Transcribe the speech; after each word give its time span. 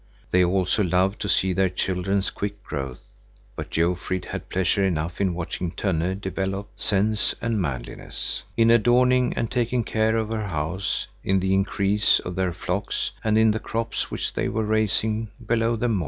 They 0.31 0.43
also 0.43 0.83
love 0.83 1.19
to 1.19 1.29
see 1.29 1.53
their 1.53 1.69
children's 1.69 2.31
quick 2.31 2.63
growth; 2.63 3.01
but 3.55 3.69
Jofrid 3.69 4.25
had 4.25 4.49
pleasure 4.49 4.83
enough 4.83 5.21
in 5.21 5.35
watching 5.35 5.71
Tönne 5.73 6.19
develop 6.19 6.69
sense 6.75 7.35
and 7.39 7.61
manliness, 7.61 8.41
in 8.57 8.71
adorning 8.71 9.31
and 9.35 9.51
taking 9.51 9.83
care 9.83 10.17
of 10.17 10.29
her 10.29 10.47
house, 10.47 11.05
in 11.23 11.39
the 11.39 11.53
increase 11.53 12.17
of 12.17 12.33
their 12.33 12.51
flocks, 12.51 13.11
and 13.23 13.37
in 13.37 13.51
the 13.51 13.59
crops 13.59 14.09
which 14.09 14.33
they 14.33 14.47
were 14.49 14.65
raising 14.65 15.29
below 15.45 15.73
on 15.73 15.79
the 15.81 15.87
moor. 15.87 15.99